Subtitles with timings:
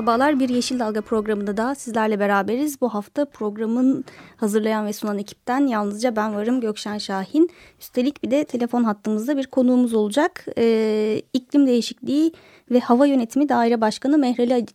[0.00, 2.80] Merhabalar, bir Yeşil Dalga programında da sizlerle beraberiz.
[2.80, 4.04] Bu hafta programın
[4.36, 7.50] hazırlayan ve sunan ekipten yalnızca ben varım Gökşen Şahin.
[7.80, 10.46] Üstelik bir de telefon hattımızda bir konuğumuz olacak.
[10.58, 12.32] Ee, iklim değişikliği
[12.70, 14.66] ve hava yönetimi daire başkanı Mehrali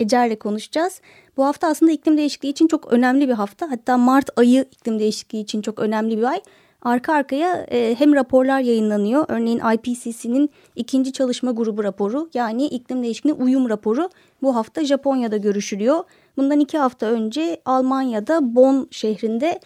[0.00, 1.00] Ecer'le konuşacağız.
[1.36, 3.70] Bu hafta aslında iklim değişikliği için çok önemli bir hafta.
[3.70, 6.40] Hatta Mart ayı iklim değişikliği için çok önemli bir ay
[6.82, 9.24] arka arkaya e, hem raporlar yayınlanıyor.
[9.28, 14.10] Örneğin IPCC'nin ikinci çalışma grubu raporu yani iklim değişikliğine uyum raporu
[14.42, 16.04] bu hafta Japonya'da görüşülüyor.
[16.36, 19.60] Bundan iki hafta önce Almanya'da Bonn şehrinde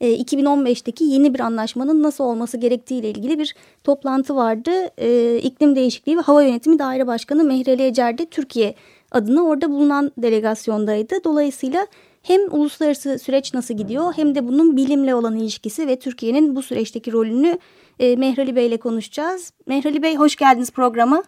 [0.00, 3.54] e, 2015'teki yeni bir anlaşmanın nasıl olması gerektiği ile ilgili bir
[3.84, 4.70] toplantı vardı.
[4.98, 8.74] E, iklim değişikliği ve hava yönetimi daire başkanı Mehreli Ecer de Türkiye
[9.10, 11.24] adına orada bulunan delegasyondaydı.
[11.24, 11.86] Dolayısıyla
[12.28, 17.12] hem uluslararası süreç nasıl gidiyor hem de bunun bilimle olan ilişkisi ve Türkiye'nin bu süreçteki
[17.12, 17.58] rolünü
[17.98, 19.52] e, Mehrali Bey ile konuşacağız.
[19.66, 21.22] Mehrali Bey hoş geldiniz programa.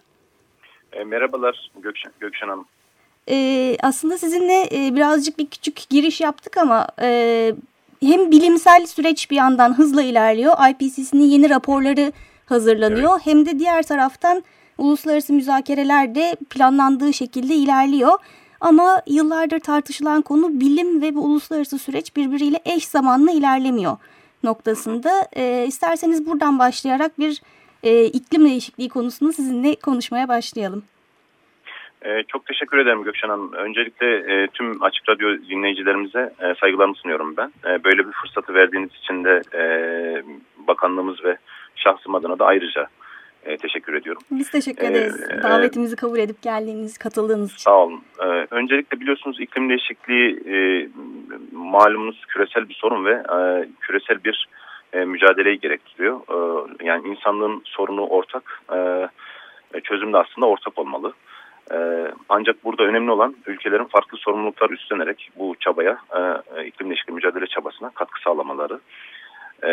[0.93, 2.65] E, merhabalar Gökşen, Gökşen Hanım.
[3.29, 7.51] E, aslında sizinle e, birazcık bir küçük giriş yaptık ama e,
[8.03, 10.53] hem bilimsel süreç bir yandan hızla ilerliyor.
[10.69, 12.11] IPCC'nin yeni raporları
[12.45, 13.11] hazırlanıyor.
[13.13, 13.25] Evet.
[13.25, 14.43] Hem de diğer taraftan
[14.77, 18.19] uluslararası müzakereler de planlandığı şekilde ilerliyor.
[18.61, 23.97] Ama yıllardır tartışılan konu bilim ve bu uluslararası süreç birbiriyle eş zamanlı ilerlemiyor
[24.43, 25.09] noktasında.
[25.35, 27.41] E, isterseniz buradan başlayarak bir
[27.83, 30.83] e, iklim değişikliği konusunu sizinle konuşmaya başlayalım.
[32.05, 33.53] Ee, çok teşekkür ederim Gökşen Hanım.
[33.53, 37.51] Öncelikle e, tüm Açık Radyo dinleyicilerimize e, saygılarımı sunuyorum ben.
[37.65, 39.63] E, böyle bir fırsatı verdiğiniz için de e,
[40.67, 41.37] bakanlığımız ve
[41.75, 42.87] şahsım adına da ayrıca
[43.43, 44.21] e, teşekkür ediyorum.
[44.31, 45.29] Biz teşekkür ederiz.
[45.29, 47.63] Ee, Davetimizi kabul edip geldiğiniz, katıldığınız için.
[47.63, 48.03] Sağ olun.
[48.19, 50.87] Ee, öncelikle biliyorsunuz iklim değişikliği e,
[51.51, 54.47] malumunuz küresel bir sorun ve e, küresel bir
[54.93, 56.19] e, mücadeleyi gerektiriyor.
[56.19, 58.61] E, yani insanlığın sorunu ortak,
[59.73, 61.13] e, çözüm de aslında ortak olmalı.
[61.73, 65.97] E, ancak burada önemli olan ülkelerin farklı sorumluluklar üstlenerek bu çabaya,
[66.57, 68.79] e, iklim değişikliği mücadele çabasına katkı sağlamaları.
[69.63, 69.69] E,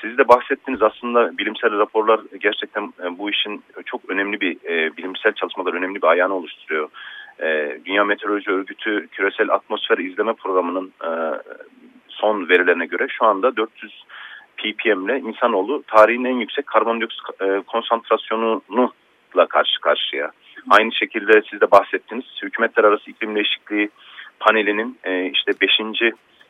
[0.00, 5.32] siz de bahsettiniz aslında bilimsel raporlar gerçekten e, bu işin çok önemli bir e, bilimsel
[5.32, 6.88] çalışmalar önemli bir ayağını oluşturuyor.
[7.42, 11.10] E, Dünya Meteoroloji Örgütü küresel atmosfer izleme programının e,
[12.08, 14.04] son verilerine göre şu anda 400
[14.56, 18.92] ppm ile insanoğlu tarihin en yüksek karbondioksit e, konsantrasyonunu
[19.48, 20.30] karşı karşıya.
[20.70, 22.24] Aynı şekilde siz de bahsettiniz.
[22.42, 23.90] Hükümetler arası iklim değişikliği
[24.40, 25.70] panelinin e, işte 5.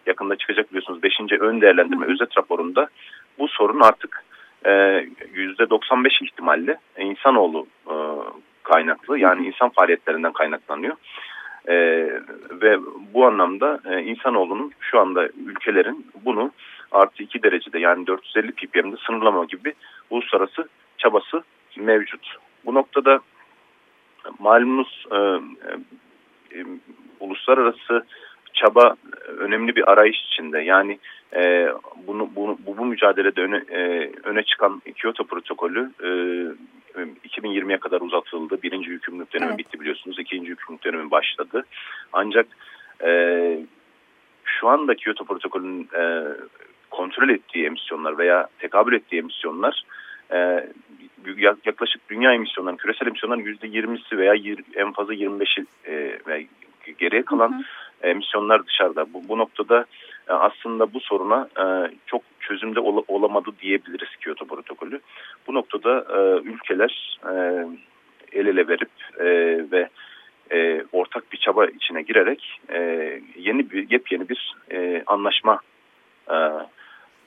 [0.07, 1.13] yakında çıkacak biliyorsunuz 5.
[1.41, 2.89] ön değerlendirme özet raporunda
[3.41, 4.25] bu sorun artık
[4.67, 4.71] e,
[5.33, 7.95] yüzde 95 ihtimalle insanoğlu e,
[8.63, 10.97] kaynaklı yani insan faaliyetlerinden kaynaklanıyor.
[11.69, 11.75] E,
[12.51, 12.79] ve
[13.15, 16.53] bu anlamda e, insanoğlunun şu anda ülkelerin bunu
[16.93, 19.75] artı 2 derecede yani 450 ppm'de sınırlama gibi
[20.11, 20.69] uluslararası
[20.99, 21.43] çabası
[21.77, 22.37] mevcut.
[22.65, 23.21] Bu noktada
[24.39, 26.65] malumunuz e, e,
[27.21, 28.07] uluslararası
[28.61, 28.95] çaba
[29.39, 30.61] önemli bir arayış içinde.
[30.61, 30.99] Yani
[31.35, 31.69] e,
[32.07, 36.09] bunu, bunu bu, bu mücadelede öne, e, öne çıkan Kyoto protokolü e,
[37.29, 38.63] 2020'ye kadar uzatıldı.
[38.63, 39.59] Birinci yükümlülük dönemi evet.
[39.59, 40.19] bitti biliyorsunuz.
[40.19, 41.65] İkinci yükümlülük dönemi başladı.
[42.13, 42.47] Ancak
[43.05, 43.11] e,
[44.45, 46.25] şu anda Kyoto protokolünün e,
[46.91, 49.83] kontrol ettiği emisyonlar veya tekabül ettiği emisyonlar
[50.33, 50.67] e,
[51.67, 54.35] yaklaşık dünya emisyonlarının, küresel emisyonların %20'si veya
[54.75, 56.47] en fazla 25'i e,
[56.99, 59.13] geriye kalan hı hı emisyonlar dışarıda.
[59.15, 59.85] Bu, bu noktada
[60.29, 61.65] e, aslında bu soruna e,
[62.07, 65.01] çok çözümde ol, olamadı diyebiliriz Kyoto protokolü.
[65.47, 67.19] Bu noktada e, ülkeler
[68.33, 68.91] el ele verip
[69.73, 69.89] ve
[70.53, 72.81] e, ortak bir çaba içine girerek e,
[73.37, 75.61] yeni bir yepyeni bir e, anlaşma
[76.31, 76.35] e,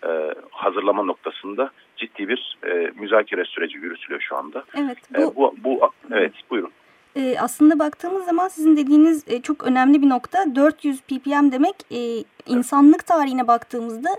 [0.08, 4.64] e, hazırlama noktasında ciddi bir e, müzakere süreci yürütülüyor şu anda.
[4.78, 4.98] Evet.
[5.18, 6.72] Bu, e, bu, bu evet buyurun
[7.16, 10.56] e, aslında baktığımız zaman sizin dediğiniz e, çok önemli bir nokta.
[10.56, 14.10] 400 ppm demek e, insanlık tarihine baktığımızda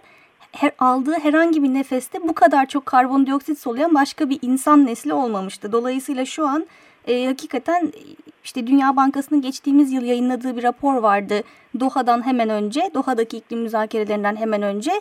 [0.53, 5.73] her, aldığı herhangi bir nefeste bu kadar çok karbondioksit soluyan başka bir insan nesli olmamıştı.
[5.73, 6.67] Dolayısıyla şu an
[7.09, 7.93] e, hakikaten
[8.45, 11.43] işte Dünya Bankası'nın geçtiğimiz yıl yayınladığı bir rapor vardı.
[11.81, 14.93] Doha'dan hemen önce, Doha'daki iklim müzakerelerinden hemen önce.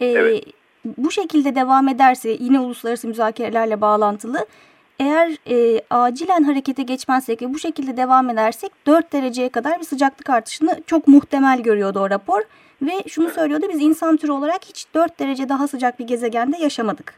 [0.00, 0.44] E, evet.
[0.84, 4.46] bu şekilde devam ederse yine uluslararası müzakerelerle bağlantılı
[4.98, 10.30] eğer e, acilen harekete geçmezsek ve bu şekilde devam edersek 4 dereceye kadar bir sıcaklık
[10.30, 12.42] artışını çok muhtemel görüyordu o rapor.
[12.82, 17.14] Ve şunu söylüyordu biz insan türü olarak hiç 4 derece daha sıcak bir gezegende yaşamadık.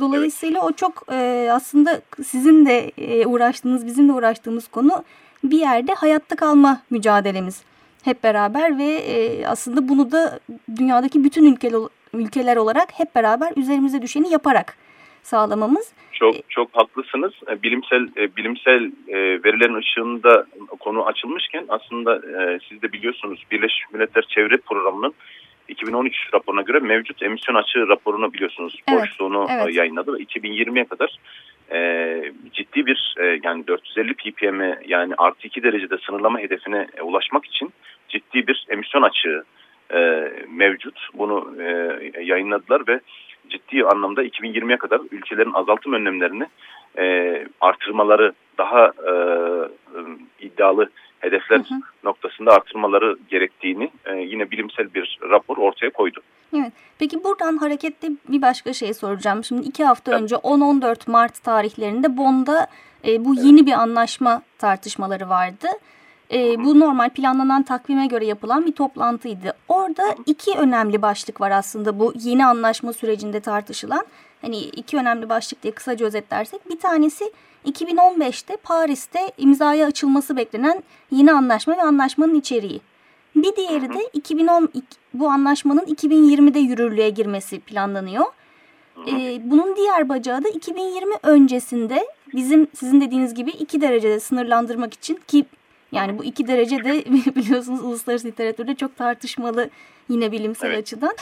[0.00, 5.04] Dolayısıyla o çok e, aslında sizin de e, uğraştığınız bizim de uğraştığımız konu
[5.44, 7.62] bir yerde hayatta kalma mücadelemiz
[8.02, 10.40] hep beraber ve e, aslında bunu da
[10.76, 11.80] dünyadaki bütün ülkeler,
[12.14, 14.76] ülkeler olarak hep beraber üzerimize düşeni yaparak
[15.22, 15.94] sağlamamız.
[16.12, 17.32] Çok çok haklısınız.
[17.50, 20.46] E, bilimsel e, bilimsel e, verilerin ışığında
[20.80, 22.20] konu açılmışken aslında
[22.68, 25.14] siz de biliyorsunuz Birleşmiş Milletler Çevre Programı'nın
[25.70, 29.74] 2013 raporuna göre mevcut emisyon açığı raporunu biliyorsunuz evet, boşluğunu evet.
[29.74, 31.18] yayınladı ve 2020'ye kadar
[31.72, 37.46] e, ciddi bir e, yani 450 ppm yani artı 2 derecede sınırlama hedefine e, ulaşmak
[37.46, 37.72] için
[38.08, 39.44] ciddi bir emisyon açığı
[39.94, 41.08] e, mevcut.
[41.14, 41.66] Bunu e,
[42.22, 43.00] yayınladılar ve
[43.50, 46.46] ciddi anlamda 2020'ye kadar ülkelerin azaltım önlemlerini
[46.98, 49.12] e, artırmaları daha e,
[50.40, 51.80] iddialı hedefler hı hı.
[52.04, 56.20] noktasında artırmaları gerektiğini e, yine bilimsel bir rapor ortaya koydu.
[56.56, 56.72] Evet.
[56.98, 59.44] Peki buradan hareketle bir başka şey soracağım.
[59.44, 60.22] Şimdi iki hafta evet.
[60.22, 62.66] önce 10-14 Mart tarihlerinde Bonn'da
[63.08, 65.66] e, bu yeni bir anlaşma tartışmaları vardı.
[66.32, 69.52] E, bu normal planlanan takvime göre yapılan bir toplantıydı.
[69.68, 74.06] Orada iki önemli başlık var aslında bu yeni anlaşma sürecinde tartışılan.
[74.42, 76.70] Hani iki önemli başlık diye kısaca özetlersek.
[76.70, 77.32] Bir tanesi
[77.66, 82.80] 2015'te Paris'te imzaya açılması beklenen yeni anlaşma ve anlaşmanın içeriği.
[83.36, 84.68] Bir diğeri de 2010
[85.14, 88.24] bu anlaşmanın 2020'de yürürlüğe girmesi planlanıyor.
[89.08, 95.20] Ee, bunun diğer bacağı da 2020 öncesinde bizim sizin dediğiniz gibi 2 derecede sınırlandırmak için
[95.26, 95.44] ki
[95.92, 97.04] yani bu 2 derece de
[97.36, 99.70] biliyorsunuz uluslararası literatürde çok tartışmalı
[100.08, 100.78] yine bilimsel evet.
[100.78, 101.16] açıdan.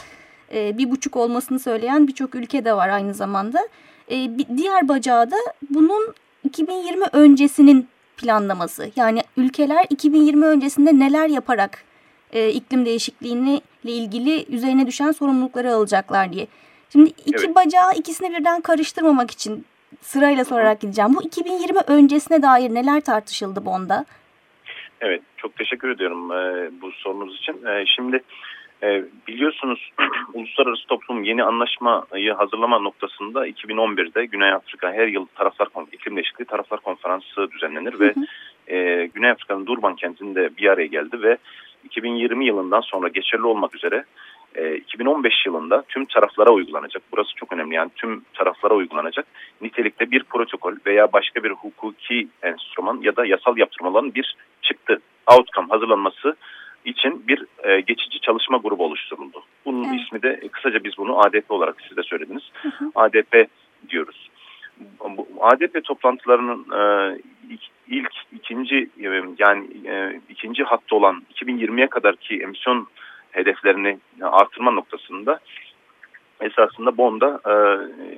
[0.53, 3.69] Ee, bir buçuk olmasını söyleyen birçok ülke de var aynı zamanda.
[4.11, 5.37] Ee, bir diğer bacağı da
[5.71, 8.91] bunun 2020 öncesinin planlaması.
[8.97, 11.85] Yani ülkeler 2020 öncesinde neler yaparak
[12.33, 16.47] e, iklim değişikliğini ile ilgili üzerine düşen sorumlulukları alacaklar diye.
[16.93, 17.55] Şimdi iki evet.
[17.55, 19.65] bacağı ikisini birden karıştırmamak için
[20.03, 21.15] sırayla sorarak gideceğim.
[21.15, 24.05] Bu 2020 öncesine dair neler tartışıldı Bond'a?
[25.01, 27.67] Evet, çok teşekkür ediyorum e, bu sorunuz için.
[27.67, 28.23] E, şimdi
[28.83, 29.91] e, biliyorsunuz
[30.35, 36.81] uluslararası toplum yeni anlaşmayı hazırlama noktasında 2011'de Güney Afrika her yıl taraflar iklim değişikliği taraflar
[36.81, 38.01] konferansı düzenlenir hı hı.
[38.01, 38.15] ve
[38.75, 41.37] e, Güney Afrika'nın Durban kentinde bir araya geldi ve
[41.85, 44.05] 2020 yılından sonra geçerli olmak üzere
[44.77, 47.03] 2015 e, yılında tüm taraflara uygulanacak.
[47.13, 49.27] Burası çok önemli yani tüm taraflara uygulanacak.
[49.61, 55.69] Nitelikte bir protokol veya başka bir hukuki enstrüman ya da yasal yaptırmaların bir çıktı, outcome
[55.69, 56.37] hazırlanması
[56.85, 59.43] için bir e, geçici çalışma grubu oluşturuldu.
[59.65, 60.01] Bunun evet.
[60.01, 62.43] ismi de kısaca biz bunu ADP olarak siz de söylediniz.
[62.63, 62.91] Hı hı.
[62.95, 63.49] ADP
[63.89, 64.31] diyoruz.
[65.41, 67.19] ADP toplantılarının e,
[67.89, 68.91] ilk ikinci
[69.39, 72.89] yani e, ikinci hatta olan 2020'ye kadarki emisyon
[73.39, 75.41] hedeflerini artırma noktasında
[76.41, 77.55] esasında Bonn'da e,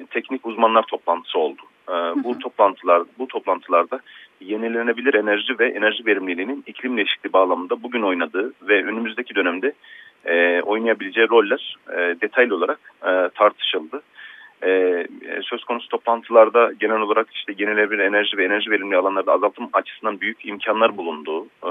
[0.07, 1.63] teknik uzmanlar toplantısı oldu.
[1.89, 4.01] E, bu toplantılar bu toplantılarda
[4.41, 9.73] yenilenebilir enerji ve enerji verimliliğinin iklim değişikliği bağlamında bugün oynadığı ve önümüzdeki dönemde
[10.25, 14.03] e, oynayabileceği roller e, detaylı olarak e, tartışıldı.
[14.65, 15.07] E,
[15.43, 20.47] söz konusu toplantılarda genel olarak işte yenilenebilir enerji ve enerji verimli alanlarda azaltım açısından büyük
[20.47, 21.47] imkanlar bulundu.
[21.65, 21.71] E,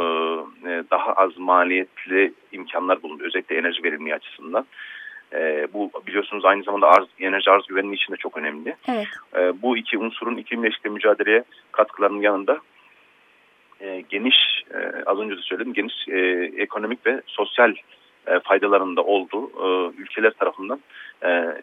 [0.91, 4.65] daha az maliyetli imkanlar bulundu özellikle enerji verimli açısından.
[5.33, 8.75] E, bu biliyorsunuz aynı zamanda arz, enerji arz güvenliği için de çok önemli.
[8.87, 9.07] Evet.
[9.37, 12.59] E, bu iki unsurun iklim değişikliği mücadeleye katkılarının yanında
[13.81, 14.35] e, geniş,
[14.73, 17.75] e, az önce de söyledim, geniş e, ekonomik ve sosyal
[18.29, 20.79] e, faydalarında olduğu e, ülkeler tarafından
[21.23, 21.61] e,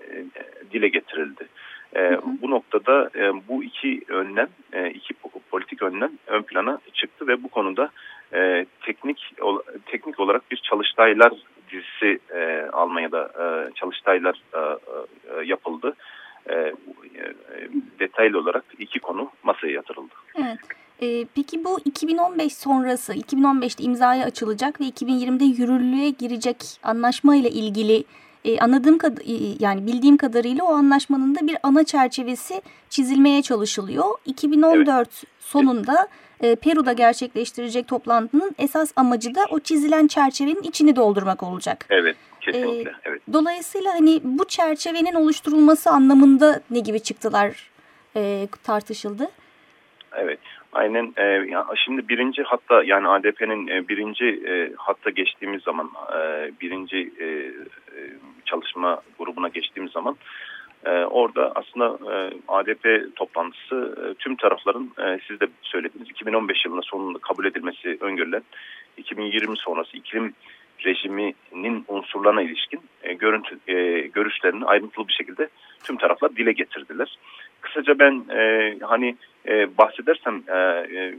[0.73, 1.49] dile getirildi.
[1.95, 2.23] E, hı hı.
[2.43, 5.15] Bu noktada e, bu iki önlem, e, iki
[5.51, 7.91] politik önlem ön plana çıktı ve bu konuda
[8.35, 9.33] e, teknik
[9.87, 11.33] teknik olarak bir çalıştaylar
[11.71, 15.97] dizisi e, Almanya'da e, çalıştaylar e, e, yapıldı.
[16.49, 16.75] E, e,
[17.99, 20.15] detaylı olarak iki konu masaya yatırıldı.
[20.39, 20.59] Evet.
[21.03, 28.05] E, peki bu 2015 sonrası, 2015'te imzaya açılacak ve 2020'de yürürlüğe girecek anlaşma ile ilgili
[28.45, 29.19] e, anladığım kad
[29.61, 34.05] yani bildiğim kadarıyla o anlaşmanın da bir ana çerçevesi çizilmeye çalışılıyor.
[34.27, 35.25] 2014 evet.
[35.41, 36.09] sonunda
[36.41, 41.87] e, Peru'da gerçekleştirecek toplantının esas amacı da o çizilen çerçevenin içini doldurmak olacak.
[41.91, 42.17] Evet.
[42.41, 43.23] Kesinlikle, e, evet.
[43.33, 47.71] Dolayısıyla hani bu çerçevenin oluşturulması anlamında ne gibi çıktılar
[48.17, 49.29] e, tartışıldı?
[50.13, 50.39] Evet.
[50.77, 51.47] Aynen e,
[51.85, 57.53] şimdi birinci hatta yani ADP'nin e, birinci e, hatta geçtiğimiz zaman e, birinci e, e
[58.45, 60.17] çalışma grubuna geçtiğimiz zaman
[60.85, 66.83] e, orada aslında e, ADP toplantısı e, tüm tarafların e, siz de söylediniz 2015 yılında
[66.83, 68.43] sonunda kabul edilmesi öngörülen
[68.97, 70.35] 2020 sonrası iklim
[70.85, 75.49] rejiminin unsurlarına ilişkin e, görüntü, e, görüşlerini ayrıntılı bir şekilde
[75.85, 77.19] tüm taraflar dile getirdiler.
[77.61, 79.17] Kısaca ben e, hani
[79.49, 81.15] e, bahsedersem e, e,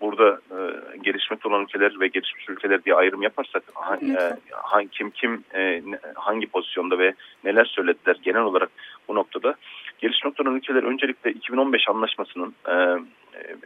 [0.00, 0.58] burada e,
[1.02, 5.82] gelişmekte olan ülkeler ve gelişmiş ülkeler diye ayrım yaparsak ha, e, ha, kim kim e,
[6.14, 7.14] hangi pozisyonda ve
[7.44, 8.70] neler söylediler genel olarak
[9.08, 9.54] bu noktada
[9.98, 13.56] gelişmekte olan ülkeler öncelikle 2015 anlaşmasının e, e,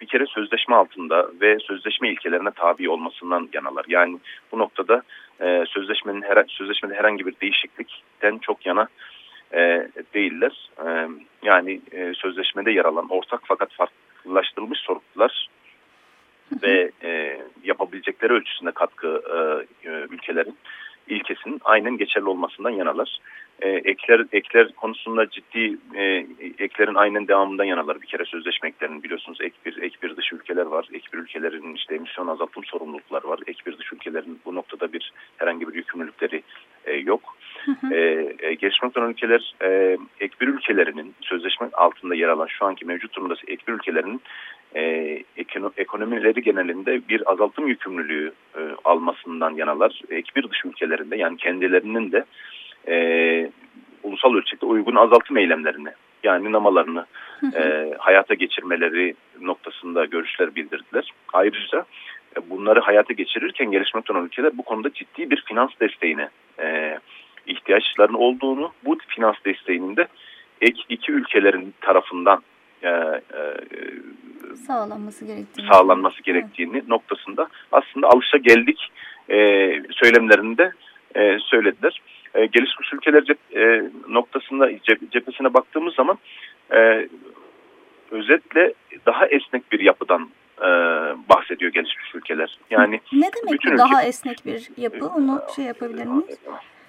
[0.00, 3.84] bir kere sözleşme altında ve sözleşme ilkelerine tabi olmasından yanalar.
[3.88, 4.18] Yani
[4.52, 5.02] bu noktada
[5.40, 8.88] e, sözleşmenin her, sözleşmede herhangi bir değişiklikten çok yana
[9.52, 10.70] e, değiller.
[10.86, 11.08] E,
[11.42, 15.48] yani e, sözleşmede yer alan ortak fakat farklılaştırılmış sorumlular
[16.62, 19.36] ve e, yapabilecekleri ölçüsünde katkı e,
[19.88, 20.56] e, ülkelerin
[21.08, 23.18] ilkesinin aynen geçerli olmasından yanalar.
[23.60, 26.26] E, ekler ekler konusunda ciddi e,
[26.58, 28.02] eklerin aynen devamından yanalar.
[28.02, 30.88] Bir kere sözleşme eklerinin biliyorsunuz ek bir ek bir dış ülkeler var.
[30.92, 33.40] Ek bir ülkelerin işte emisyon azaltım sorumlulukları var.
[33.46, 36.42] Ek bir dış ülkelerin bu noktada bir herhangi bir yükümlülükleri
[36.84, 37.36] e, yok.
[37.64, 42.64] Hı E, e, gelişmekte olan ülkeler e, ek bir ülkelerinin sözleşme altında yer alan şu
[42.64, 44.20] anki mevcut durumda ek bir ülkelerin
[44.76, 44.82] e,
[45.76, 50.00] ekonomileri genelinde bir azaltım yükümlülüğü e, almasından yanalar.
[50.10, 52.24] Ek bir dış ülkelerinde yani kendilerinin de
[52.88, 52.96] e,
[54.02, 55.88] ulusal ölçekte uygun azaltım eylemlerini
[56.22, 57.06] yani namalarını
[57.54, 61.10] e, hayata geçirmeleri noktasında görüşler bildirdiler.
[61.32, 61.84] Ayrıca
[62.36, 66.98] e, bunları hayata geçirirken gelişmekte olan ülkeler bu konuda ciddi bir finans desteğine e,
[67.46, 70.08] ihtiyaçlarının olduğunu, bu finans desteğinin de
[70.60, 72.42] ek iki ülkelerin tarafından
[72.82, 73.22] e, e,
[74.66, 76.88] sağlanması gerektiğini, sağlanması gerektiğini evet.
[76.88, 78.92] noktasında aslında alışa geldik
[79.28, 79.36] e,
[79.90, 80.72] söylemlerinde
[81.16, 82.00] e, söylediler.
[82.34, 86.18] E, gelişmiş ülkeler cep, e, noktasında cep, cephesine baktığımız zaman
[86.72, 87.08] e,
[88.10, 88.74] özetle
[89.06, 90.68] daha esnek bir yapıdan e,
[91.28, 92.58] bahsediyor gelişmiş ülkeler.
[92.70, 95.06] Yani ne demek bütün daha ülke, esnek bir yapı?
[95.06, 96.38] Onu şey yapabilir miyiz?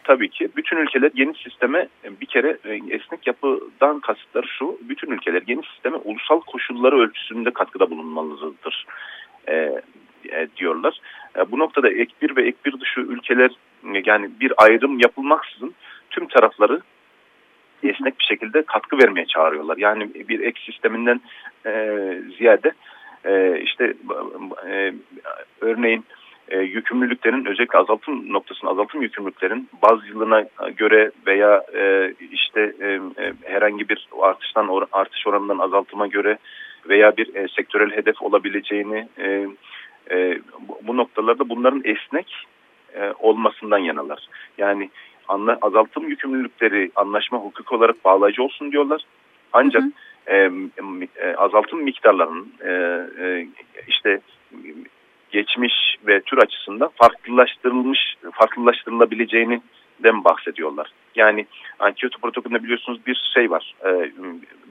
[0.05, 1.87] tabii ki bütün ülkeler yeni sisteme
[2.21, 7.89] bir kere e, esnek yapıdan kasıtları şu, bütün ülkeler yeni sisteme ulusal koşulları ölçüsünde katkıda
[7.89, 8.85] bulunmalıdır
[9.47, 9.53] e,
[10.29, 10.99] e, diyorlar.
[11.37, 13.51] E, bu noktada ek bir ve ek bir dışı ülkeler
[14.05, 15.73] yani bir ayrım yapılmaksızın
[16.09, 16.81] tüm tarafları
[17.83, 19.77] esnek bir şekilde katkı vermeye çağırıyorlar.
[19.77, 21.21] Yani bir ek sisteminden
[21.65, 21.71] e,
[22.37, 22.71] ziyade
[23.25, 23.93] e, işte
[24.67, 24.93] e,
[25.61, 26.05] örneğin
[26.49, 30.45] e, yükümlülüklerin özellikle azaltım noktasında azaltım yükümlülüklerin baz yılına
[30.77, 32.87] göre veya e, işte e,
[33.17, 36.37] e, herhangi bir artıştan or, artış oranından azaltıma göre
[36.89, 39.47] veya bir e, sektörel hedef olabileceğini e,
[40.11, 42.45] e, bu, bu noktalarda bunların esnek
[42.95, 44.27] e, olmasından yanalar.
[44.57, 44.89] Yani
[45.27, 49.01] anla, azaltım yükümlülükleri anlaşma hukuk olarak bağlayıcı olsun diyorlar.
[49.53, 49.91] Ancak hı hı.
[50.27, 50.51] E,
[51.17, 52.71] e, azaltım miktarlarının e,
[53.23, 53.47] e,
[53.87, 54.21] işte
[55.31, 55.73] geçmiş
[56.07, 59.61] ve tür açısından farklılaştırılmış, farklılaştırılabileceğini
[60.03, 60.91] den bahsediyorlar.
[61.15, 61.45] Yani
[61.95, 63.75] Kyoto protokolünde biliyorsunuz bir şey var.
[63.85, 64.11] E,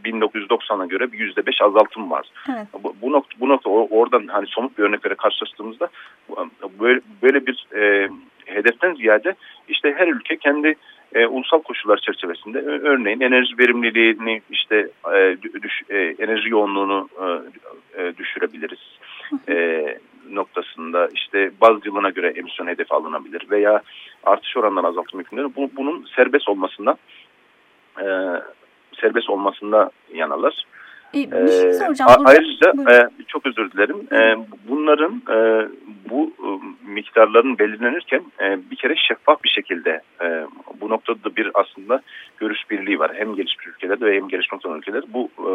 [0.05, 2.27] 1990'a göre bir yüzde beş azaltım var.
[2.49, 2.67] Evet.
[2.83, 5.89] Bu, bu nokta, bu nokta oradan hani somut bir örnekleri karşılaştığımızda
[6.81, 8.09] böyle, böyle bir e,
[8.47, 9.35] hedeften ziyade
[9.69, 10.75] işte her ülke kendi
[11.15, 18.17] e, ulusal koşullar çerçevesinde örneğin enerji verimliliğini işte e, düş, e, enerji yoğunluğunu e, e
[18.17, 18.99] düşürebiliriz.
[19.49, 19.85] e,
[20.31, 23.83] noktasında işte baz yılına göre emisyon hedefi alınabilir veya
[24.25, 26.97] artış oranından azaltım hükümleri bu, bunun serbest olmasında
[27.99, 28.07] e,
[29.01, 30.65] serbest olmasında yanalar.
[31.15, 32.11] Bir şey soracağım.
[32.11, 33.97] E, ayrıca e, çok özür dilerim.
[34.13, 34.37] E,
[34.69, 35.69] bunların e,
[36.11, 36.49] bu e,
[36.91, 40.47] miktarların belirlenirken e, bir kere şeffaf bir şekilde e,
[40.81, 42.03] bu noktada da bir aslında
[42.39, 43.11] görüş birliği var.
[43.15, 45.51] Hem gelişmiş ülkelerde hem gelişmek olan ülkelerde bu e,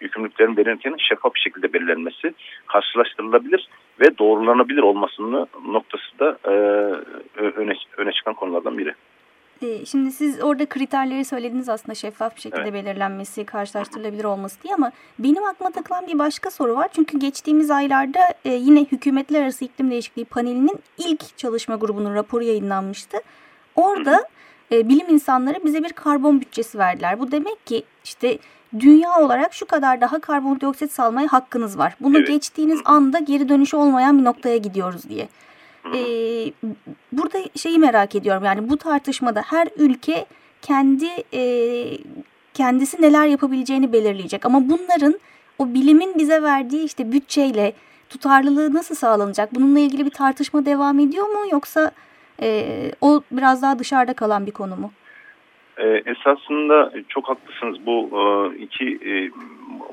[0.00, 2.34] yükümlülüklerin belirlenirken şeffaf bir şekilde belirlenmesi
[2.66, 3.68] karşılaştırılabilir
[4.04, 6.50] ve doğrulanabilir olmasının noktası da e,
[7.40, 8.94] öne, öne çıkan konulardan biri.
[9.62, 12.74] E, şimdi siz orada kriterleri söylediniz aslında şeffaf bir şekilde evet.
[12.74, 16.88] belirlenmesi, karşılaştırılabilir olması diye ama benim aklıma takılan bir başka soru var.
[16.92, 23.16] Çünkü geçtiğimiz aylarda e, yine Hükümetler Arası İklim Değişikliği Paneli'nin ilk çalışma grubunun raporu yayınlanmıştı.
[23.76, 24.28] Orada
[24.72, 27.20] e, bilim insanları bize bir karbon bütçesi verdiler.
[27.20, 28.38] Bu demek ki işte
[28.80, 31.96] dünya olarak şu kadar daha karbondioksit salmaya hakkınız var.
[32.00, 32.28] Bunu evet.
[32.28, 35.28] geçtiğiniz anda geri dönüşü olmayan bir noktaya gidiyoruz diye.
[35.94, 36.52] Ee,
[37.12, 40.26] burada şeyi merak ediyorum yani bu tartışmada her ülke
[40.62, 41.42] kendi e,
[42.54, 44.46] kendisi neler yapabileceğini belirleyecek.
[44.46, 45.20] Ama bunların
[45.58, 47.72] o bilimin bize verdiği işte bütçeyle
[48.08, 49.54] tutarlılığı nasıl sağlanacak?
[49.54, 51.90] Bununla ilgili bir tartışma devam ediyor mu yoksa
[52.42, 54.90] e, o biraz daha dışarıda kalan bir konu mu?
[55.78, 57.86] E, esasında çok haklısınız.
[57.86, 59.30] Bu e, iki e,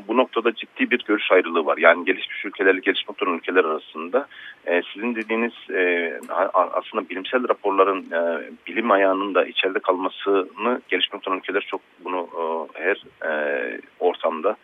[0.07, 1.77] bu noktada ciddi bir görüş ayrılığı var.
[1.77, 4.27] Yani gelişmiş ülkelerle gelişmekte olan ülkeler arasında.
[4.65, 6.13] E, sizin dediğiniz e,
[6.53, 12.27] aslında bilimsel raporların e, bilim ayağının da içeride kalmasını gelişmekte olan ülkeler çok bunu
[12.75, 14.55] e, her e, ortamda,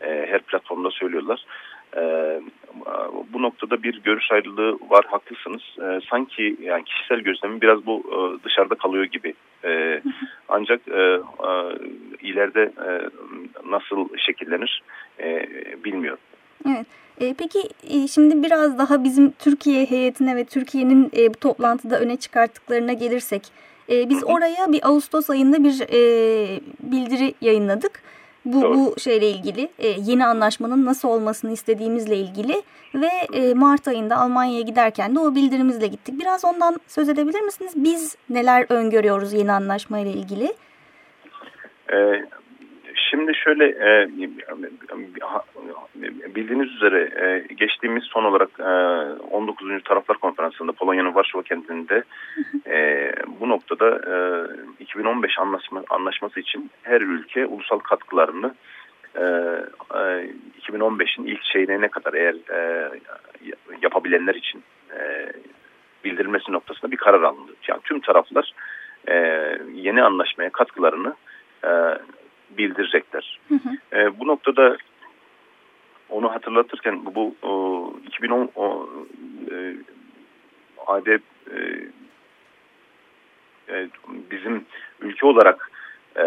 [0.00, 1.44] e, her platformda söylüyorlar.
[1.96, 2.02] E,
[3.32, 5.62] bu noktada bir görüş ayrılığı var haklısınız.
[5.78, 9.34] E, sanki yani kişisel gözlemim biraz bu e, dışarıda kalıyor gibi.
[9.64, 10.02] E,
[10.50, 11.20] ancak e, e,
[12.22, 12.90] ileride e,
[13.70, 14.82] nasıl şekillenir
[15.20, 15.46] e,
[15.84, 16.20] bilmiyorum.
[16.66, 16.86] Evet.
[17.20, 17.58] E, peki
[17.90, 23.42] e, şimdi biraz daha bizim Türkiye heyetine ve Türkiye'nin e, bu toplantıda öne çıkarttıklarına gelirsek.
[23.90, 28.02] E, biz oraya bir Ağustos ayında bir e, bildiri yayınladık
[28.44, 32.62] bu, bu şeyle ilgili e, yeni anlaşmanın nasıl olmasını istediğimizle ilgili
[32.94, 36.20] ve e, Mart ayında Almanya'ya giderken de o bildirimizle gittik.
[36.20, 37.72] Biraz ondan söz edebilir misiniz?
[37.76, 40.54] Biz neler öngörüyoruz yeni anlaşma ile ilgili?
[41.92, 42.24] Ee,
[43.10, 44.08] Şimdi şöyle e,
[46.34, 48.62] bildiğiniz üzere e, geçtiğimiz son olarak e,
[49.30, 49.82] 19.
[49.84, 52.02] Taraflar Konferansı'nda Polonya'nın Varşova kentinde
[52.66, 53.88] e, bu noktada
[54.80, 58.54] e, 2015 anlaşma, anlaşması için her ülke ulusal katkılarını
[59.14, 59.22] e,
[59.94, 62.90] e, 2015'in ilk şeyine ne kadar eğer e,
[63.82, 64.62] yapabilenler için
[64.98, 65.32] e,
[66.04, 67.52] bildirilmesi noktasında bir karar alındı.
[67.68, 68.52] Yani tüm taraflar
[69.08, 69.14] e,
[69.74, 71.14] yeni anlaşmaya katkılarını
[71.64, 71.70] e,
[72.58, 73.38] bildirecekler.
[73.48, 73.98] Hı hı.
[73.98, 74.76] E, bu noktada
[76.08, 78.88] onu hatırlatırken bu, o, 2010 o,
[79.50, 79.76] e,
[80.86, 81.18] AD e,
[83.68, 83.88] e,
[84.30, 84.64] bizim
[85.00, 85.70] ülke olarak
[86.16, 86.24] e,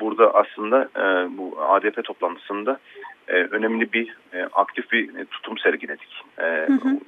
[0.00, 2.80] burada aslında e, bu ADP toplantısında
[3.28, 6.22] e, önemli bir e, aktif bir tutum sergiledik.
[6.38, 6.98] E, hı hı.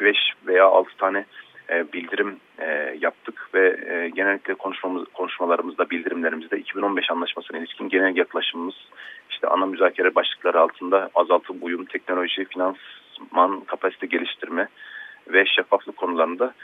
[0.00, 1.24] Beş veya altı tane e,
[1.92, 8.74] bildirim e, yaptık ve e, genellikle konuşmamız, konuşmalarımızda, bildirimlerimizde 2015 anlaşmasına ilişkin genel yaklaşımımız
[9.30, 14.68] işte ana müzakere başlıkları altında azaltım uyum, teknoloji, finansman, kapasite geliştirme
[15.32, 16.54] ve şeffaflık konularında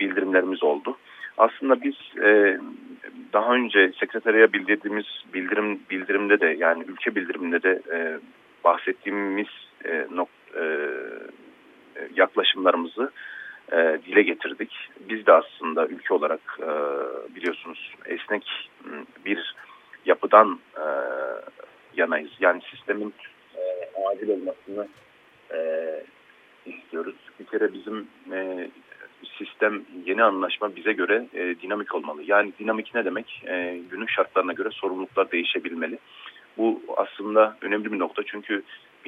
[0.00, 0.96] bildirimlerimiz oldu.
[1.38, 1.94] Aslında biz
[3.32, 7.82] daha önce sekreteriye bildirdiğimiz bildirim bildirimde de yani ülke bildiriminde de
[8.64, 9.48] bahsettiğimiz
[12.14, 13.10] yaklaşımlarımızı
[13.72, 14.70] e, dile getirdik.
[15.08, 16.68] Biz de aslında ülke olarak e,
[17.34, 18.70] biliyorsunuz esnek
[19.24, 19.54] bir
[20.04, 20.84] yapıdan e,
[21.96, 22.30] yanayız.
[22.40, 23.14] Yani sistemin
[23.56, 23.60] e,
[24.06, 24.88] adil olmasını
[25.52, 25.58] e,
[26.66, 27.16] istiyoruz.
[27.40, 28.70] Bir kere bizim e,
[29.38, 32.22] sistem yeni anlaşma bize göre e, dinamik olmalı.
[32.26, 33.42] Yani dinamik ne demek?
[33.46, 35.98] E, günün şartlarına göre sorumluluklar değişebilmeli.
[36.58, 38.62] Bu aslında önemli bir nokta çünkü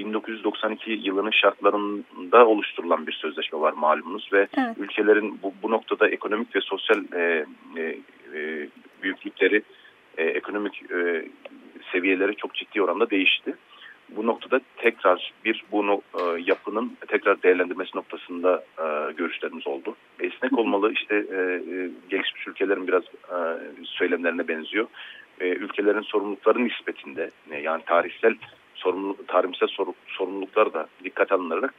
[0.05, 4.77] 1992 yılının şartlarında oluşturulan bir sözleşme var malumunuz ve evet.
[4.79, 7.99] ülkelerin bu, bu noktada ekonomik ve sosyal e, e,
[8.35, 8.69] e,
[9.03, 9.63] büyüklükleri,
[10.19, 11.25] e, ekonomik e,
[11.93, 13.55] seviyeleri çok ciddi oranda değişti.
[14.17, 19.97] Bu noktada tekrar bir bunu e, yapının tekrar değerlendirmesi noktasında e, görüşlerimiz oldu.
[20.21, 23.39] Esnek olmalı işte e, e, gelişmiş ülkelerin biraz e,
[23.85, 24.87] söylemlerine benziyor.
[25.41, 28.35] E, ülkelerin sorumlulukları nispetinde e, yani tarihsel
[28.81, 29.69] sorumluluk, tarihsel
[30.07, 31.75] sorumluluklar da dikkat alınarak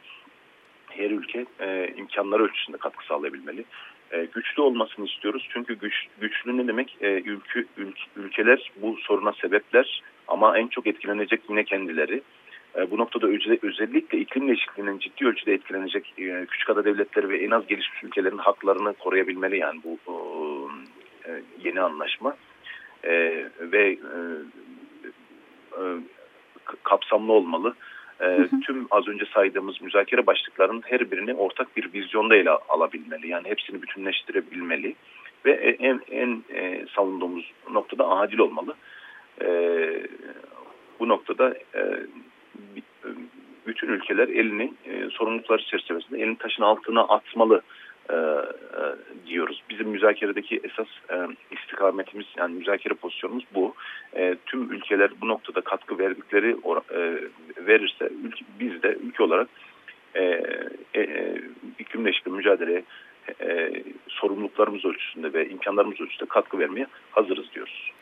[0.88, 3.64] her ülke e, imkanları ölçüsünde katkı sağlayabilmeli.
[4.12, 6.96] E, güçlü olmasını istiyoruz çünkü güç, güçlü ne demek?
[7.00, 12.22] E, ülke, ülke, ülkeler bu soruna sebepler ama en çok etkilenecek yine kendileri.
[12.76, 13.26] E, bu noktada
[13.62, 18.38] özellikle iklim değişikliğinin ciddi ölçüde etkilenecek e, küçük ada devletleri ve en az gelişmiş ülkelerin
[18.38, 19.98] haklarını koruyabilmeli yani bu
[21.26, 22.36] e, yeni anlaşma.
[23.04, 23.12] E,
[23.60, 24.20] ve e,
[25.78, 25.82] e,
[26.82, 27.74] kapsamlı olmalı.
[28.20, 33.28] E, tüm az önce saydığımız müzakere başlıklarının her birini ortak bir vizyonda ele alabilmeli.
[33.28, 34.94] Yani hepsini bütünleştirebilmeli
[35.44, 38.74] ve en en e, savunduğumuz noktada adil olmalı.
[39.42, 39.48] E,
[41.00, 42.06] bu noktada e,
[43.66, 47.62] bütün ülkeler elini e, sorumluluklar çerçevesinde elini taşın altına atmalı
[48.10, 48.16] e, e,
[49.26, 49.62] diyoruz.
[49.70, 51.16] Bizim müzakeredeki esas e,
[51.50, 53.74] istikametimiz yani müzakere pozisyonumuz bu.
[54.16, 56.56] E, tüm ülkeler bu noktada katkı verdikleri
[56.94, 57.18] e,
[57.66, 59.48] verirse ülke, biz de ülke olarak
[60.14, 60.22] e,
[60.94, 61.40] e, e
[61.78, 62.82] iklim değişikliği mücadeleye
[63.40, 63.72] e,
[64.08, 67.92] sorumluluklarımız ölçüsünde ve imkanlarımız ölçüsünde katkı vermeye hazırız diyoruz.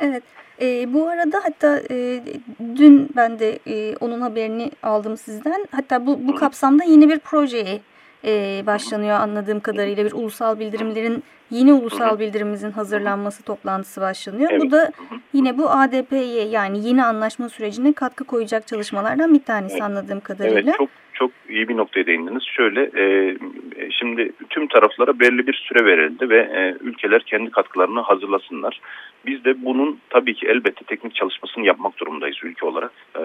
[0.00, 0.22] Evet.
[0.60, 2.20] E, bu arada hatta e,
[2.76, 5.66] dün ben de e, onun haberini aldım sizden.
[5.70, 7.80] Hatta bu, bu kapsamda yeni bir projeye
[8.24, 10.04] e, başlanıyor anladığım kadarıyla.
[10.04, 14.50] Bir ulusal bildirimlerin yeni ulusal bildirimimizin hazırlanması toplantısı başlanıyor.
[14.52, 14.62] Evet.
[14.62, 14.92] Bu da
[15.32, 19.82] yine bu ADP'ye yani yeni anlaşma sürecine katkı koyacak çalışmalardan bir tanesi Evet.
[19.82, 20.60] anladığım kadarıyla.
[20.60, 22.42] Evet çok çok iyi bir noktaya değindiniz.
[22.42, 23.36] Şöyle e,
[23.90, 28.80] şimdi tüm taraflara belli bir süre verildi ve e, ülkeler kendi katkılarını hazırlasınlar.
[29.26, 32.92] Biz de bunun tabii ki elbette teknik çalışmasını yapmak durumundayız ülke olarak.
[33.16, 33.22] E,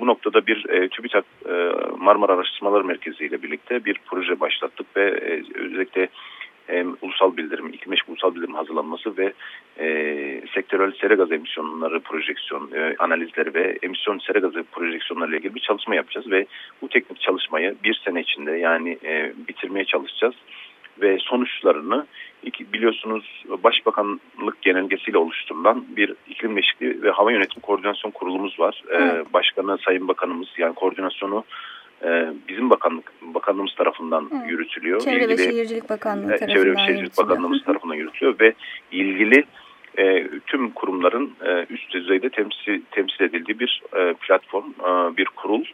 [0.00, 1.52] bu noktada bir e, TÜBİTAK e,
[1.98, 6.08] Marmara Araştırmalar Merkezi ile birlikte bir proje başlattık ve e, özellikle
[6.68, 9.32] e, ulusal bildirim, iklim değişikliği ulusal bildirim hazırlanması ve
[9.78, 9.86] e,
[10.54, 15.60] sektörel sera gazı emisyonları projeksiyon e, analizleri ve emisyon sera gazı projeksiyonları ile ilgili bir
[15.60, 16.46] çalışma yapacağız ve
[16.82, 20.34] bu teknik çalışmayı bir sene içinde yani e, bitirmeye çalışacağız
[21.02, 22.06] ve sonuçlarını
[22.72, 28.82] biliyorsunuz Başbakanlık genelgesiyle oluşturulan bir iklim değişikliği ve hava yönetimi koordinasyon kurulumuz var.
[28.90, 29.32] E, Evet.
[29.32, 31.44] Başkanı Sayın Bakanımız yani koordinasyonu
[32.04, 34.50] e, bizim bakanlık bakanlığımız tarafından Evet.
[34.50, 35.00] yürütülüyor.
[35.00, 37.18] Çevre ve İlgili- Şehircilik Bakanlığı tarafından Çevre ve Şehircilik.
[37.18, 38.52] Bakanlığımız tarafından yürütülüyor ve
[38.92, 39.44] ilgili
[39.98, 45.64] e, tüm kurumların e, üst düzeyde temsil, temsil edildiği bir e, platform, e, bir kurul.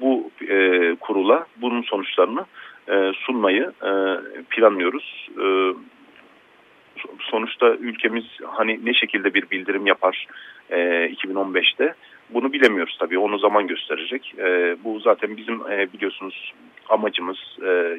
[0.00, 2.44] Bu e, kurula bunun sonuçlarını
[2.88, 3.92] e, sunmayı e,
[4.50, 5.28] planlıyoruz.
[5.36, 5.42] E,
[7.00, 10.26] so- sonuçta ülkemiz hani ne şekilde bir bildirim yapar
[10.70, 11.94] e, 2015'te
[12.30, 14.34] bunu bilemiyoruz tabii onu zaman gösterecek.
[14.84, 16.52] Bu zaten bizim biliyorsunuz
[16.88, 17.38] amacımız,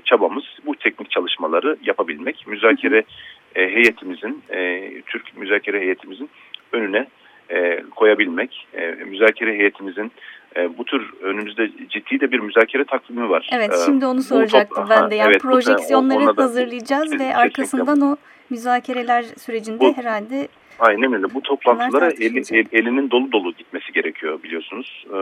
[0.05, 2.47] çabamız bu teknik çalışmaları yapabilmek.
[2.47, 3.03] Müzakere
[3.53, 4.43] heyetimizin,
[5.05, 6.29] Türk müzakere heyetimizin
[6.71, 7.07] önüne
[7.95, 8.67] koyabilmek.
[8.73, 10.11] E, müzakere heyetimizin
[10.57, 13.49] e, bu tür önümüzde ciddi de bir müzakere takvimi var.
[13.53, 15.15] Evet E, şimdi onu soracaktım top- ben de.
[15.15, 18.15] Yani evet, projeksiyonları da- hazırlayacağız ve arkasından o
[18.49, 20.47] müzakereler sürecinde Bu- herhalde
[20.79, 21.33] Aynen öyle.
[21.33, 25.05] Bu toplantılara eli, el- elinin dolu dolu gitmesi gerekiyor biliyorsunuz.
[25.09, 25.13] E,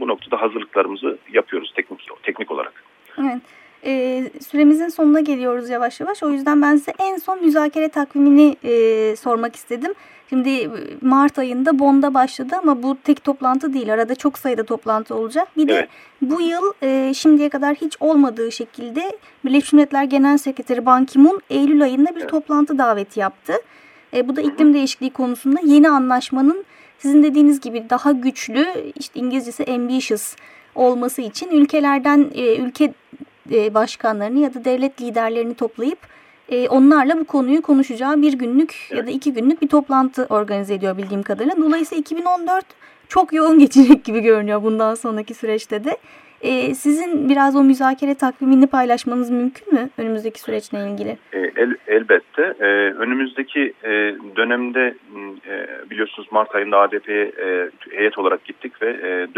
[0.00, 2.84] bu noktada hazırlıklarımızı yapıyoruz teknik teknik olarak.
[3.20, 3.38] Evet.
[3.86, 6.22] Ee, süremizin sonuna geliyoruz yavaş yavaş.
[6.22, 9.94] O yüzden ben size en son müzakere takvimini e, sormak istedim.
[10.28, 10.68] Şimdi e,
[11.00, 13.94] Mart ayında Bonn'da başladı ama bu tek toplantı değil.
[13.94, 15.48] Arada çok sayıda toplantı olacak.
[15.56, 15.88] Bir de Evet.
[16.22, 21.82] bu yıl e, şimdiye kadar hiç olmadığı şekilde Birleşmiş Milletler Genel Sekreteri Ban Ki-moon Eylül
[21.82, 22.30] ayında bir Evet.
[22.30, 23.52] toplantı daveti yaptı.
[24.14, 26.64] E, bu da iklim değişikliği konusunda yeni anlaşmanın
[26.98, 28.66] sizin dediğiniz gibi daha güçlü,
[28.98, 30.36] işte İngilizcesi ambitious
[30.74, 32.92] olması için ülkelerden e, ülke
[33.52, 35.98] e, başkanlarını ya da devlet liderlerini toplayıp
[36.48, 40.96] e, onlarla bu konuyu konuşacağı bir günlük ya da iki günlük bir toplantı organize ediyor
[40.96, 41.56] bildiğim kadarıyla.
[41.56, 42.64] Dolayısıyla 2014
[43.08, 45.96] çok yoğun geçecek gibi görünüyor bundan sonraki süreçte de.
[46.44, 51.18] E, sizin biraz o müzakere takvimini paylaşmanız mümkün mü önümüzdeki süreçle ilgili?
[51.32, 52.54] E, El, elbette.
[52.60, 53.90] E, önümüzdeki e,
[54.36, 54.94] dönemde
[55.48, 59.28] e, biliyorsunuz Mart ayında ADP'ye e, heyet olarak gittik ve e,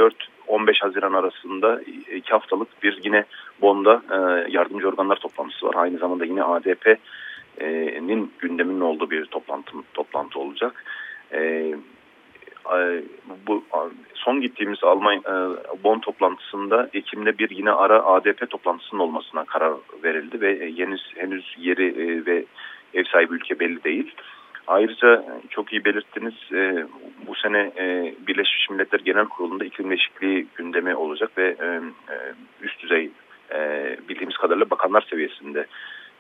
[0.49, 1.81] 4-15 Haziran arasında
[2.17, 3.25] iki haftalık bir yine
[3.61, 5.75] Bonn'da e, yardımcı organlar toplantısı var.
[5.77, 10.85] Aynı zamanda yine ADP'nin gündeminin olduğu bir toplantı toplantı olacak.
[11.33, 11.75] E,
[13.47, 13.65] bu
[14.27, 15.35] son gittiğimiz Almanya e,
[15.85, 19.73] Bonn toplantısında Ekim'de bir yine ara ADP toplantısının olmasına karar
[20.05, 22.45] verildi ve e, henüz henüz yeri e, ve
[22.95, 24.15] ev sahibi ülke belli değil.
[24.67, 26.87] Ayrıca e, çok iyi belirttiniz e,
[27.27, 31.67] bu sene e, Birleşmiş Milletler Genel Kurulu'nda iklim değişikliği gündemi olacak ve e,
[32.13, 32.17] e,
[32.61, 33.11] üst düzey
[33.55, 33.59] e,
[34.09, 35.67] bildiğimiz kadarıyla bakanlar seviyesinde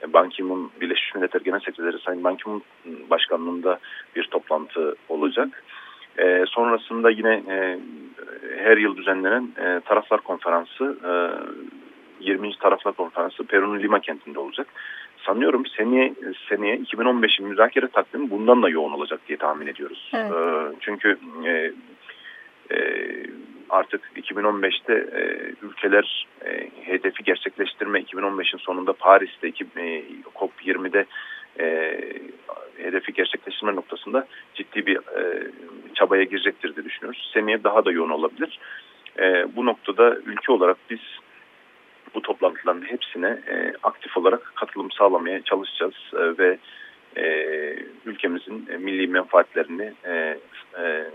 [0.09, 2.63] Ban Ki-moon Birleşmiş Milletler Genel Sekreteri Sayın Ban Ki-moon
[3.11, 3.79] başkanlığında
[4.17, 5.63] bir toplantı olacak.
[6.19, 7.79] E, sonrasında yine e,
[8.59, 11.13] her yıl düzenlenen e, Taraflar Konferansı, e,
[12.21, 12.59] 20.
[12.59, 14.67] Taraflar Konferansı Peru'nun Lima kentinde olacak.
[15.27, 16.15] Sanıyorum seneye,
[16.49, 20.11] seneye 2015'in müzakere takvimi bundan da yoğun olacak diye tahmin ediyoruz.
[20.15, 20.33] Evet.
[20.33, 21.73] E, çünkü e,
[22.71, 22.79] e,
[23.71, 31.07] artık 2015'te e, ülkeler e, hedefi gerçekleştirme 2015'in sonunda Paris'te e, COP20'de
[31.61, 31.99] e,
[32.79, 34.27] hedefi gerçekleştirme noktasında
[36.07, 37.31] çabaya girecektir diye düşünüyoruz.
[37.35, 38.59] Seneye daha da yoğun olabilir.
[39.19, 41.01] E, bu noktada ülke olarak biz
[42.15, 46.59] bu toplantıların hepsine e, aktif olarak katılım sağlamaya çalışacağız e, ve
[47.17, 47.27] e,
[48.07, 50.39] ülkemizin e, milli menfaatlerini e,
[50.79, 51.11] e,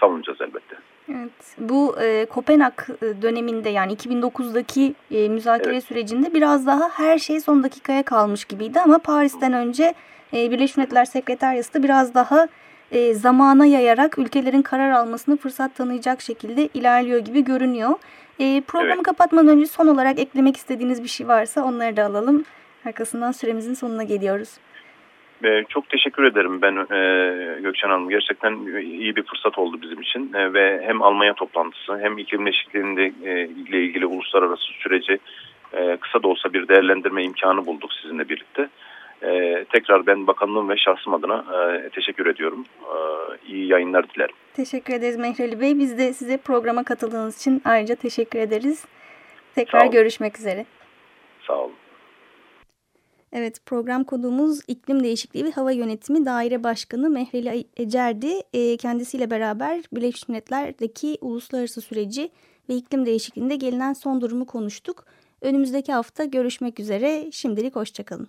[0.00, 0.76] savunacağız elbette.
[1.08, 2.74] Evet, bu e, Kopenhag
[3.22, 5.84] döneminde yani 2009'daki e, müzakere Evet.
[5.84, 9.94] sürecinde biraz daha her şey son dakikaya kalmış gibiydi ama Paris'ten önce
[10.32, 12.48] e, Birleşmiş Milletler Sekreteryası da biraz daha
[12.92, 17.90] e, zamana yayarak ülkelerin karar almasını fırsat tanıyacak şekilde ilerliyor gibi görünüyor.
[18.38, 19.02] E, programı Evet.
[19.02, 22.44] kapatmadan önce son olarak eklemek istediğiniz bir şey varsa onları da alalım.
[22.86, 24.58] Arkasından süremizin sonuna geliyoruz.
[25.44, 28.08] E, çok teşekkür ederim ben e, Gökçen Hanım.
[28.08, 33.12] Gerçekten iyi bir fırsat oldu bizim için e, ve hem Almanya toplantısı hem iklim değişikliğinde
[33.24, 35.18] e, ile ilgili uluslararası süreci
[35.72, 38.68] e, kısa da olsa bir değerlendirme imkanı bulduk sizinle birlikte.
[39.22, 42.64] E, tekrar ben bakanlığım ve şahsım adına e, teşekkür ediyorum.
[42.82, 42.96] E,
[43.46, 44.34] iyi yayınlar dilerim.
[44.54, 45.78] Teşekkür ederiz Mehreli Bey.
[45.78, 48.84] Biz de size programa katıldığınız için ayrıca teşekkür ederiz.
[49.54, 50.66] Tekrar görüşmek üzere.
[51.46, 51.74] Sağ olun.
[53.32, 58.32] Evet program konuğumuz iklim değişikliği ve hava yönetimi daire başkanı Mehreli Ecer'di.
[58.52, 62.30] E, kendisiyle beraber Birleşmiş Milletler'deki uluslararası süreci
[62.68, 65.04] ve iklim değişikliğinde gelinen son durumu konuştuk.
[65.42, 67.32] Önümüzdeki hafta görüşmek üzere.
[67.32, 68.28] Şimdilik hoşçakalın.